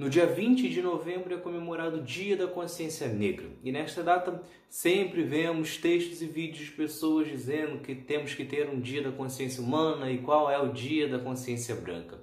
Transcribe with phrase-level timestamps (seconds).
[0.00, 3.50] No dia 20 de novembro é comemorado o Dia da Consciência Negra.
[3.62, 8.70] E nesta data sempre vemos textos e vídeos de pessoas dizendo que temos que ter
[8.70, 12.18] um Dia da Consciência Humana e qual é o Dia da Consciência Branca.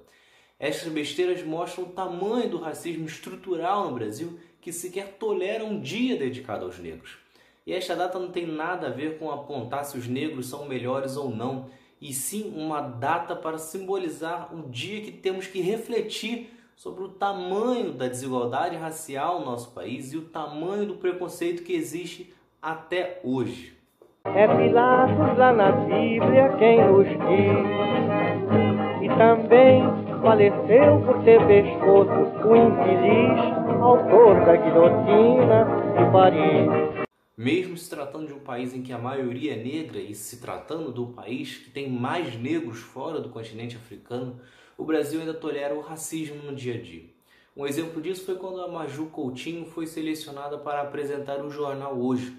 [0.58, 6.16] Estas besteiras mostram o tamanho do racismo estrutural no Brasil que sequer tolera um dia
[6.16, 7.16] dedicado aos negros.
[7.64, 11.16] E esta data não tem nada a ver com apontar se os negros são melhores
[11.16, 11.70] ou não,
[12.00, 17.92] e sim uma data para simbolizar um dia que temos que refletir sobre o tamanho
[17.92, 23.76] da desigualdade racial no nosso país e o tamanho do preconceito que existe até hoje.
[24.24, 27.18] É Pilatos lá na Bíblia quem nos diz,
[29.02, 29.82] e também
[30.22, 32.12] faleceu por ter pescoço
[32.46, 35.64] o infeliz autor da guilhotina
[35.96, 37.07] de Paris.
[37.38, 40.90] Mesmo se tratando de um país em que a maioria é negra e se tratando
[40.90, 44.40] do país que tem mais negros fora do continente africano,
[44.76, 47.04] o Brasil ainda tolera o racismo no dia a dia.
[47.56, 52.36] Um exemplo disso foi quando a Maju Coutinho foi selecionada para apresentar o jornal Hoje.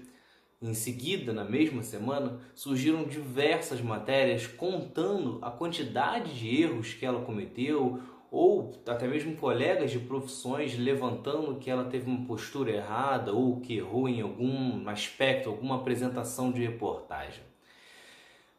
[0.60, 7.24] Em seguida, na mesma semana, surgiram diversas matérias contando a quantidade de erros que ela
[7.24, 7.98] cometeu,
[8.30, 13.76] ou até mesmo colegas de profissões levantando que ela teve uma postura errada ou que
[13.76, 17.42] errou em algum aspecto, alguma apresentação de reportagem.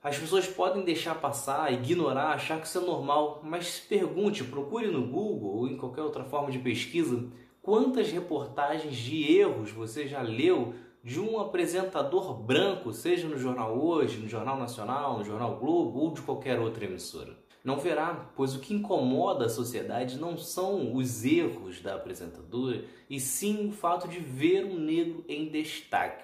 [0.03, 5.07] As pessoas podem deixar passar, ignorar, achar que isso é normal, mas pergunte, procure no
[5.07, 7.29] Google ou em qualquer outra forma de pesquisa
[7.61, 14.17] quantas reportagens de erros você já leu de um apresentador branco, seja no Jornal Hoje,
[14.17, 17.35] no Jornal Nacional, no Jornal Globo ou de qualquer outra emissora.
[17.63, 23.19] Não verá, pois o que incomoda a sociedade não são os erros da apresentadora, e
[23.19, 26.23] sim o fato de ver um negro em destaque.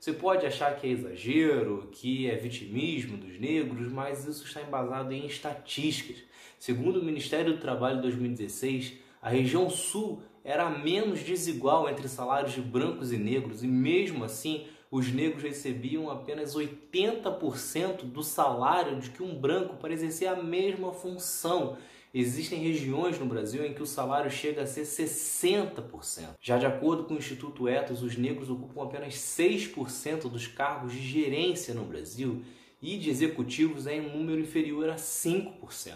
[0.00, 5.12] Você pode achar que é exagero, que é vitimismo dos negros, mas isso está embasado
[5.12, 6.22] em estatísticas.
[6.58, 12.54] Segundo o Ministério do Trabalho de 2016, a região sul era menos desigual entre salários
[12.54, 19.10] de brancos e negros, e mesmo assim os negros recebiam apenas 80% do salário de
[19.10, 21.76] que um branco para exercer a mesma função.
[22.12, 26.30] Existem regiões no Brasil em que o salário chega a ser 60%.
[26.40, 31.00] Já de acordo com o Instituto Etos, os negros ocupam apenas 6% dos cargos de
[31.00, 32.42] gerência no Brasil
[32.80, 35.94] e de executivos é em um número inferior a 5%.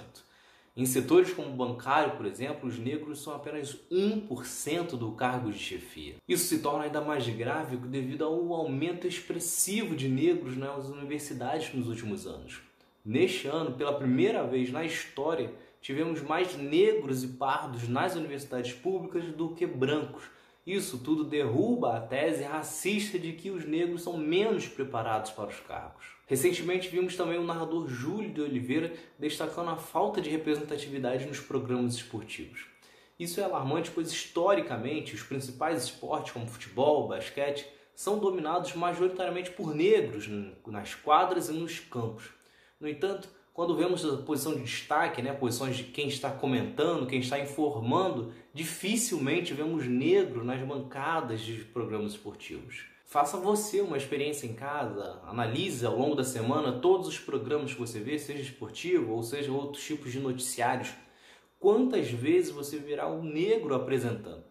[0.75, 5.59] Em setores como o bancário, por exemplo, os negros são apenas 1% do cargo de
[5.59, 6.15] chefia.
[6.27, 11.89] Isso se torna ainda mais grave devido ao aumento expressivo de negros nas universidades nos
[11.89, 12.63] últimos anos.
[13.05, 19.27] Neste ano, pela primeira vez na história, tivemos mais negros e pardos nas universidades públicas
[19.27, 20.25] do que brancos.
[20.65, 25.59] Isso tudo derruba a tese racista de que os negros são menos preparados para os
[25.59, 26.05] cargos.
[26.29, 31.95] Recentemente vimos também o narrador Júlio de Oliveira destacando a falta de representatividade nos programas
[31.95, 32.65] esportivos.
[33.19, 39.75] Isso é alarmante, pois historicamente os principais esportes, como futebol, basquete, são dominados majoritariamente por
[39.75, 40.29] negros
[40.67, 42.31] nas quadras e nos campos.
[42.81, 47.21] No entanto, quando vemos a posição de destaque, né, posições de quem está comentando, quem
[47.21, 52.87] está informando, dificilmente vemos negro nas bancadas de programas esportivos.
[53.05, 57.81] Faça você uma experiência em casa, analise ao longo da semana todos os programas que
[57.81, 60.95] você vê, seja esportivo ou seja outros tipos de noticiários.
[61.59, 64.43] Quantas vezes você verá um negro apresentando?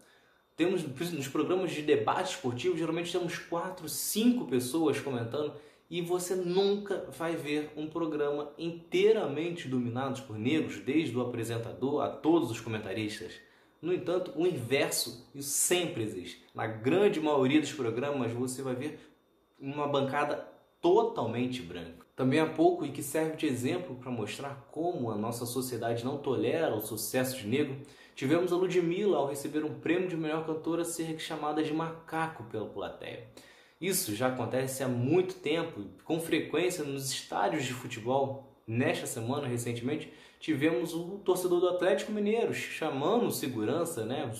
[0.56, 0.82] Temos
[1.12, 5.54] nos programas de debate esportivo, geralmente temos quatro, cinco pessoas comentando
[5.88, 12.08] e você nunca vai ver um programa inteiramente dominado por negros, desde o apresentador a
[12.08, 13.32] todos os comentaristas.
[13.80, 16.44] No entanto, o inverso isso sempre existe.
[16.54, 19.00] Na grande maioria dos programas você vai ver
[19.58, 20.48] uma bancada
[20.80, 22.06] totalmente branca.
[22.14, 26.18] Também há pouco e que serve de exemplo para mostrar como a nossa sociedade não
[26.18, 27.76] tolera o sucesso de negro,
[28.14, 32.66] tivemos a Ludmilla ao receber um prêmio de melhor cantora ser chamada de macaco pela
[32.66, 33.28] plateia.
[33.80, 38.48] Isso já acontece há muito tempo, com frequência nos estádios de futebol.
[38.64, 44.30] Nesta semana, recentemente, tivemos o torcedor do Atlético Mineiro chamando segurança, né,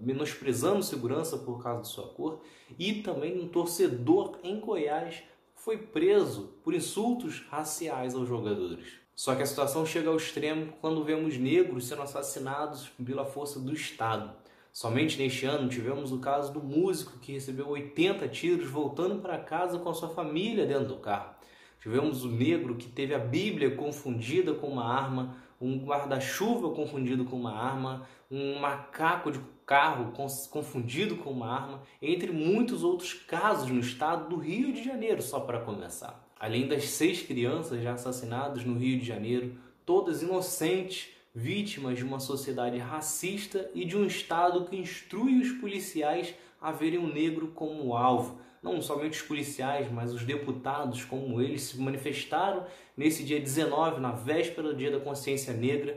[0.00, 2.40] menosprezando segurança por causa de sua cor,
[2.78, 5.22] e também um torcedor em Goiás
[5.54, 9.03] foi preso por insultos raciais aos jogadores.
[9.14, 13.72] Só que a situação chega ao extremo quando vemos negros sendo assassinados pela força do
[13.72, 14.32] Estado.
[14.72, 19.78] Somente neste ano tivemos o caso do músico que recebeu 80 tiros voltando para casa
[19.78, 21.32] com a sua família dentro do carro.
[21.80, 27.36] Tivemos o negro que teve a Bíblia confundida com uma arma, um guarda-chuva confundido com
[27.36, 30.12] uma arma, um macaco de carro
[30.50, 35.38] confundido com uma arma, entre muitos outros casos no estado do Rio de Janeiro, só
[35.38, 36.23] para começar.
[36.44, 39.54] Além das seis crianças já assassinadas no Rio de Janeiro,
[39.86, 46.34] todas inocentes vítimas de uma sociedade racista e de um Estado que instrui os policiais
[46.60, 48.38] a verem o negro como alvo.
[48.62, 54.12] Não somente os policiais, mas os deputados, como eles se manifestaram nesse dia 19, na
[54.12, 55.96] véspera do Dia da Consciência Negra,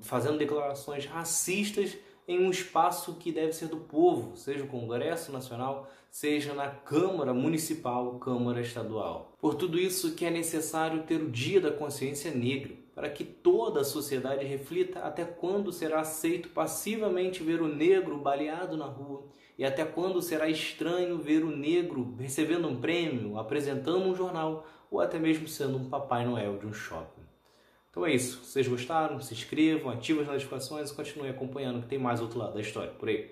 [0.00, 5.90] fazendo declarações racistas em um espaço que deve ser do povo, seja o Congresso Nacional,
[6.10, 9.32] seja na Câmara Municipal, Câmara Estadual.
[9.40, 13.80] Por tudo isso que é necessário ter o Dia da Consciência Negra, para que toda
[13.80, 19.24] a sociedade reflita até quando será aceito passivamente ver o negro baleado na rua
[19.58, 25.00] e até quando será estranho ver o negro recebendo um prêmio, apresentando um jornal ou
[25.00, 27.21] até mesmo sendo um Papai Noel de um shopping.
[27.92, 28.42] Então é isso.
[28.42, 32.38] Se vocês gostaram, se inscrevam, ativem as notificações e continuem acompanhando que tem mais outro
[32.38, 33.30] lado da história por aí.